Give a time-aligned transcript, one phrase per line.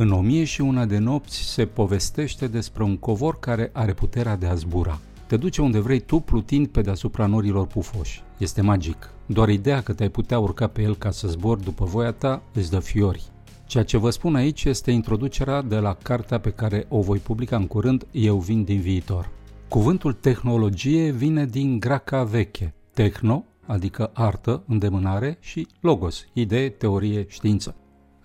[0.00, 4.36] În o mie și una de nopți se povestește despre un covor care are puterea
[4.36, 5.00] de a zbura.
[5.26, 8.22] Te duce unde vrei tu plutind pe deasupra norilor pufoși.
[8.38, 9.10] Este magic.
[9.26, 12.70] Doar ideea că te-ai putea urca pe el ca să zbori după voia ta îți
[12.70, 13.22] dă fiori.
[13.66, 17.56] Ceea ce vă spun aici este introducerea de la cartea pe care o voi publica
[17.56, 19.28] în curând Eu vin din viitor.
[19.68, 27.74] Cuvântul tehnologie vine din greaca veche, techno, adică artă, îndemânare, și logos, idee, teorie, știință.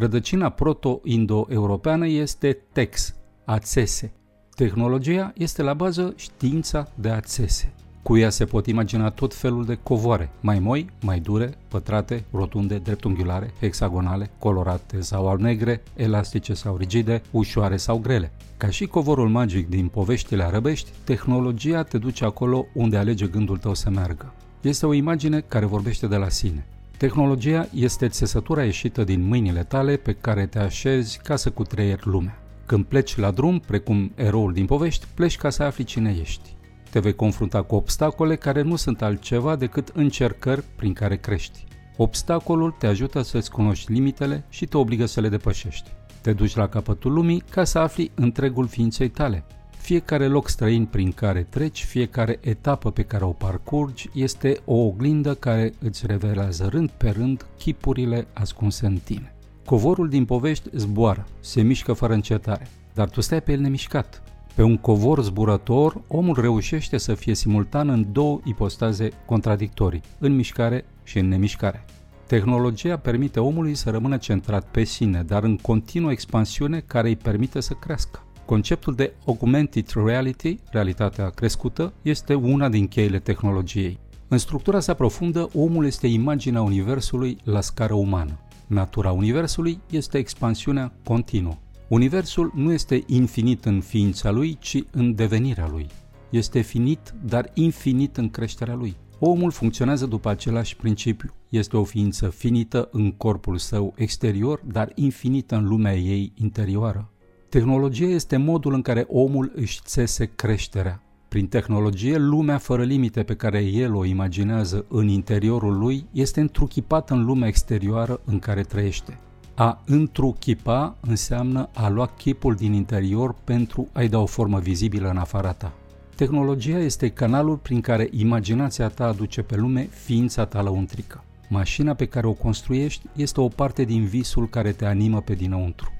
[0.00, 4.12] Rădăcina proto-indo-europeană este tex, a țese.
[4.54, 7.72] Tehnologia este la bază știința de a țese.
[8.02, 12.78] Cu ea se pot imagina tot felul de covoare, mai moi, mai dure, pătrate, rotunde,
[12.78, 18.32] dreptunghiulare, hexagonale, colorate sau albnegre, elastice sau rigide, ușoare sau grele.
[18.56, 23.74] Ca și covorul magic din poveștile arăbești, tehnologia te duce acolo unde alege gândul tău
[23.74, 24.34] să meargă.
[24.60, 26.66] Este o imagine care vorbește de la sine.
[27.00, 32.42] Tehnologia este țesătura ieșită din mâinile tale pe care te așezi ca să cutreieri lumea.
[32.66, 36.56] Când pleci la drum, precum eroul din povești, pleci ca să afli cine ești.
[36.90, 41.64] Te vei confrunta cu obstacole care nu sunt altceva decât încercări prin care crești.
[41.96, 45.90] Obstacolul te ajută să-ți cunoști limitele și te obligă să le depășești.
[46.20, 49.44] Te duci la capătul lumii ca să afli întregul ființei tale,
[49.90, 55.34] fiecare loc străin prin care treci, fiecare etapă pe care o parcurgi, este o oglindă
[55.34, 59.34] care îți revelează rând pe rând chipurile ascunse în tine.
[59.64, 64.22] Covorul din povești zboară, se mișcă fără încetare, dar tu stai pe el nemișcat.
[64.54, 70.84] Pe un covor zburător, omul reușește să fie simultan în două ipostaze contradictorii, în mișcare
[71.02, 71.84] și în nemișcare.
[72.26, 77.60] Tehnologia permite omului să rămână centrat pe sine, dar în continuă expansiune care îi permite
[77.60, 78.24] să crească.
[78.50, 83.98] Conceptul de augmented reality, realitatea crescută, este una din cheile tehnologiei.
[84.28, 88.38] În structura sa profundă, omul este imaginea Universului la scară umană.
[88.66, 91.52] Natura Universului este expansiunea continuă.
[91.88, 95.86] Universul nu este infinit în ființa lui, ci în devenirea lui.
[96.30, 98.96] Este finit, dar infinit în creșterea lui.
[99.18, 101.34] Omul funcționează după același principiu.
[101.48, 107.10] Este o ființă finită în corpul său exterior, dar infinită în lumea ei interioară.
[107.50, 111.00] Tehnologia este modul în care omul își țese creșterea.
[111.28, 117.14] Prin tehnologie, lumea fără limite pe care el o imaginează în interiorul lui este întruchipată
[117.14, 119.18] în lumea exterioară în care trăiește.
[119.54, 125.16] A întruchipa înseamnă a lua chipul din interior pentru a-i da o formă vizibilă în
[125.16, 125.72] afara ta.
[126.16, 131.24] Tehnologia este canalul prin care imaginația ta aduce pe lume ființa ta lăuntrică.
[131.48, 135.92] Mașina pe care o construiești este o parte din visul care te animă pe dinăuntru.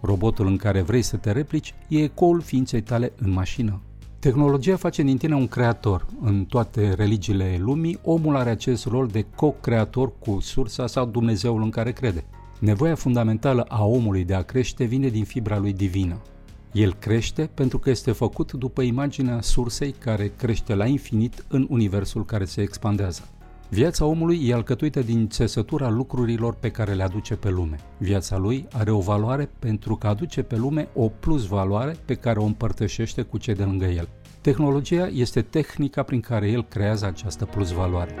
[0.00, 3.80] Robotul în care vrei să te replici e ecoul ființei tale în mașină.
[4.18, 6.06] Tehnologia face din tine un creator.
[6.20, 11.70] În toate religiile lumii, omul are acest rol de co-creator cu sursa sau Dumnezeul în
[11.70, 12.24] care crede.
[12.60, 16.16] Nevoia fundamentală a omului de a crește vine din fibra lui divină.
[16.72, 22.24] El crește pentru că este făcut după imaginea sursei care crește la infinit în universul
[22.24, 23.28] care se expandează.
[23.70, 27.76] Viața omului e alcătuită din țesătura lucrurilor pe care le aduce pe lume.
[27.98, 32.38] Viața lui are o valoare pentru că aduce pe lume o plus valoare pe care
[32.38, 34.08] o împărtășește cu cei de lângă el.
[34.40, 38.14] Tehnologia este tehnica prin care el creează această plus valoare.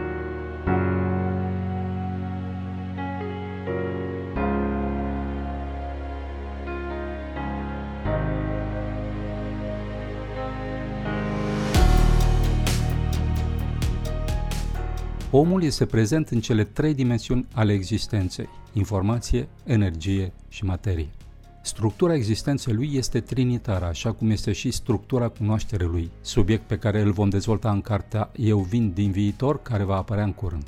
[15.30, 21.08] Omul este prezent în cele trei dimensiuni ale existenței, informație, energie și materie.
[21.62, 27.00] Structura existenței lui este trinitară, așa cum este și structura cunoașterii lui, subiect pe care
[27.00, 30.66] îl vom dezvolta în cartea Eu vin din viitor, care va apărea în curând.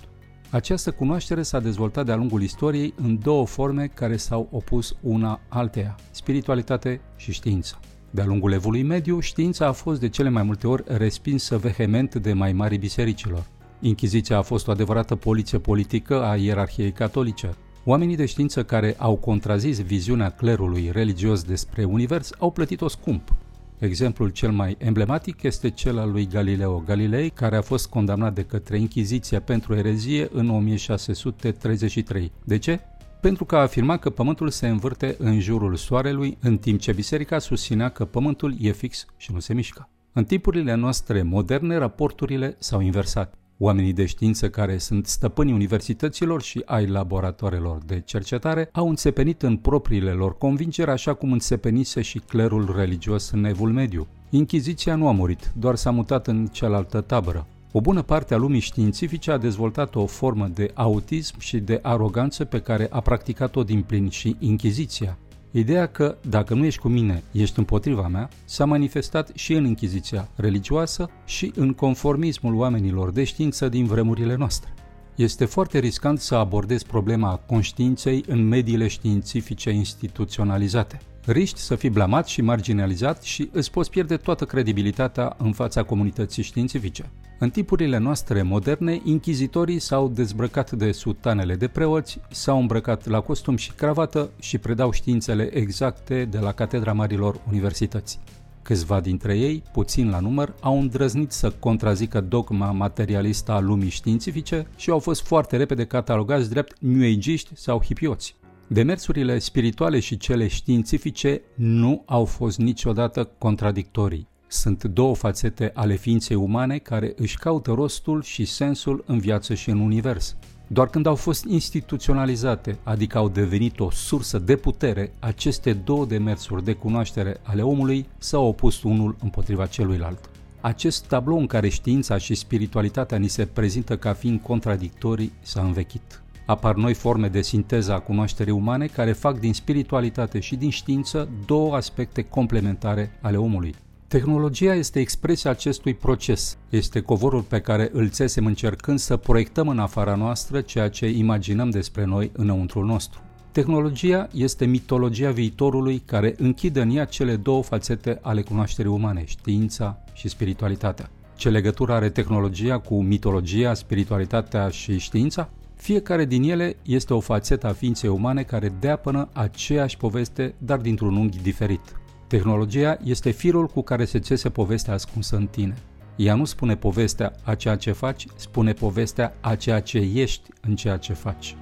[0.50, 5.94] Această cunoaștere s-a dezvoltat de-a lungul istoriei în două forme care s-au opus una alteia,
[6.10, 7.78] spiritualitate și știință.
[8.10, 12.32] De-a lungul evului mediu, știința a fost de cele mai multe ori respinsă vehement de
[12.32, 13.44] mai mari bisericilor.
[13.80, 17.54] Inchiziția a fost o adevărată poliție politică a ierarhiei catolice.
[17.84, 23.34] Oamenii de știință care au contrazis viziunea clerului religios despre univers au plătit-o scump.
[23.78, 28.44] Exemplul cel mai emblematic este cel al lui Galileo Galilei, care a fost condamnat de
[28.44, 32.32] către Inchiziția pentru erezie în 1633.
[32.44, 32.80] De ce?
[33.20, 37.38] Pentru că a afirmat că Pământul se învârte în jurul Soarelui, în timp ce Biserica
[37.38, 39.88] susținea că Pământul e fix și nu se mișcă.
[40.12, 43.34] În timpurile noastre moderne, raporturile s-au inversat.
[43.62, 49.56] Oamenii de știință care sunt stăpânii universităților și ai laboratoarelor de cercetare au înțepenit în
[49.56, 54.06] propriile lor convingeri așa cum înțepenise și clerul religios în Evul Mediu.
[54.30, 57.46] Inchiziția nu a murit, doar s-a mutat în cealaltă tabără.
[57.72, 62.44] O bună parte a lumii științifice a dezvoltat o formă de autism și de aroganță
[62.44, 65.18] pe care a practicat-o din plin și Inchiziția.
[65.52, 70.28] Ideea că, dacă nu ești cu mine, ești împotriva mea, s-a manifestat și în Inchiziția
[70.36, 74.74] religioasă și în conformismul oamenilor de știință din vremurile noastre.
[75.14, 81.00] Este foarte riscant să abordezi problema conștiinței în mediile științifice instituționalizate.
[81.26, 86.42] Riști să fii blamat și marginalizat și îți poți pierde toată credibilitatea în fața comunității
[86.42, 87.10] științifice.
[87.38, 93.56] În tipurile noastre moderne, inchizitorii s-au dezbrăcat de sutanele de preoți, s-au îmbrăcat la costum
[93.56, 98.18] și cravată și predau științele exacte de la catedra marilor universități.
[98.62, 104.66] Câțiva dintre ei, puțin la număr, au îndrăznit să contrazică dogma materialistă a lumii științifice
[104.76, 107.10] și au fost foarte repede catalogați drept new
[107.54, 108.34] sau hipioți.
[108.72, 114.28] Demersurile spirituale și cele științifice nu au fost niciodată contradictorii.
[114.46, 119.70] Sunt două fațete ale ființei umane care își caută rostul și sensul în viață și
[119.70, 120.36] în univers.
[120.66, 126.64] Doar când au fost instituționalizate, adică au devenit o sursă de putere, aceste două demersuri
[126.64, 130.30] de cunoaștere ale omului s-au opus unul împotriva celuilalt.
[130.60, 136.22] Acest tablou în care știința și spiritualitatea ni se prezintă ca fiind contradictorii s-a învechit.
[136.46, 141.28] Apar noi forme de sinteză a cunoașterii umane care fac din spiritualitate și din știință
[141.46, 143.74] două aspecte complementare ale omului.
[144.08, 146.58] Tehnologia este expresia acestui proces.
[146.70, 151.70] Este covorul pe care îl țesem încercând să proiectăm în afara noastră ceea ce imaginăm
[151.70, 153.20] despre noi înăuntrul nostru.
[153.52, 159.98] Tehnologia este mitologia viitorului care închide în ea cele două fațete ale cunoașterii umane, știința
[160.12, 161.10] și spiritualitatea.
[161.36, 165.48] Ce legătură are tehnologia cu mitologia, spiritualitatea și știința?
[165.80, 171.16] Fiecare din ele este o fațetă a ființei umane care deapănă aceeași poveste, dar dintr-un
[171.16, 171.80] unghi diferit.
[172.26, 175.74] Tehnologia este firul cu care se țese povestea ascunsă în tine.
[176.16, 180.76] Ea nu spune povestea a ceea ce faci, spune povestea a ceea ce ești în
[180.76, 181.56] ceea ce faci.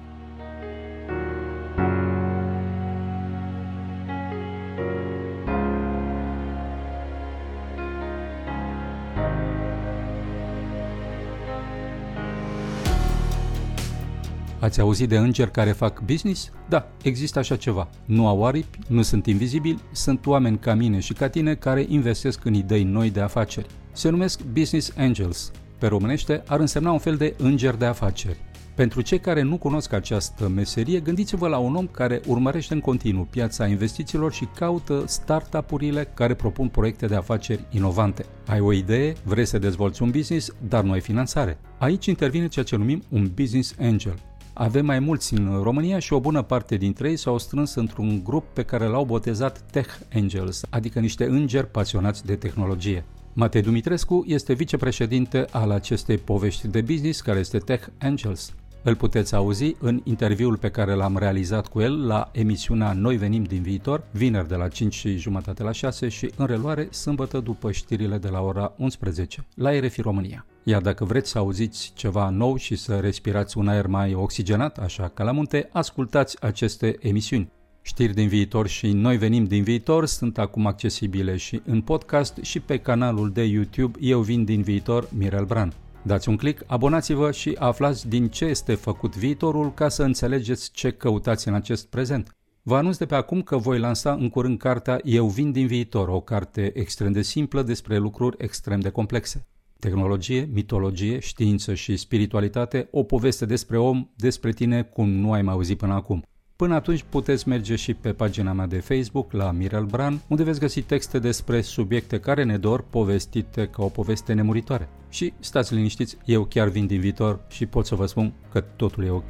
[14.59, 16.51] Ați auzit de îngeri care fac business?
[16.69, 17.89] Da, există așa ceva.
[18.05, 22.45] Nu au aripi, nu sunt invizibili, sunt oameni ca mine și ca tine care investesc
[22.45, 23.67] în idei noi de afaceri.
[23.91, 25.51] Se numesc Business Angels.
[25.77, 28.39] Pe românește ar însemna un fel de înger de afaceri.
[28.75, 33.27] Pentru cei care nu cunosc această meserie, gândiți-vă la un om care urmărește în continuu
[33.29, 38.25] piața investițiilor și caută startup-urile care propun proiecte de afaceri inovante.
[38.47, 41.57] Ai o idee, vrei să dezvolți un business, dar nu ai finanțare.
[41.77, 44.15] Aici intervine ceea ce numim un business angel.
[44.53, 48.45] Avem mai mulți în România și o bună parte dintre ei s-au strâns într-un grup
[48.53, 53.05] pe care l-au botezat Tech Angels, adică niște îngeri pasionați de tehnologie.
[53.33, 58.53] Matei Dumitrescu este vicepreședinte al acestei povești de business care este Tech Angels.
[58.83, 63.43] Îl puteți auzi în interviul pe care l-am realizat cu el la emisiunea Noi venim
[63.43, 67.71] din viitor, vineri de la 5 și jumătate la 6 și în reluare sâmbătă după
[67.71, 70.45] știrile de la ora 11 la RFI România.
[70.69, 75.07] Iar dacă vreți să auziți ceva nou și să respirați un aer mai oxigenat, așa
[75.07, 77.51] ca la munte, ascultați aceste emisiuni.
[77.81, 82.59] Știri din viitor și Noi venim din viitor sunt acum accesibile și în podcast și
[82.59, 85.73] pe canalul de YouTube Eu vin din viitor Mirel Bran.
[86.01, 90.91] Dați un click, abonați-vă și aflați din ce este făcut viitorul ca să înțelegeți ce
[90.91, 92.35] căutați în acest prezent.
[92.63, 96.07] Vă anunț de pe acum că voi lansa în curând cartea Eu vin din viitor,
[96.07, 99.47] o carte extrem de simplă despre lucruri extrem de complexe.
[99.79, 105.53] Tehnologie, mitologie, știință și spiritualitate, o poveste despre om, despre tine cum nu ai mai
[105.53, 106.23] auzit până acum.
[106.55, 110.59] Până atunci puteți merge și pe pagina mea de Facebook la Mirel Bran, unde veți
[110.59, 114.89] găsi texte despre subiecte care ne dor povestite ca o poveste nemuritoare.
[115.09, 119.03] Și stați liniștiți, eu chiar vin din viitor și pot să vă spun că totul
[119.05, 119.29] e ok.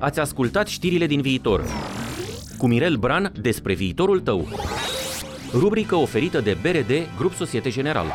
[0.00, 1.64] Ați ascultat știrile din viitor.
[2.58, 4.48] Cu Mirel Bran despre viitorul tău.
[5.52, 8.06] Rubrică oferită de BRD Grup Societe General.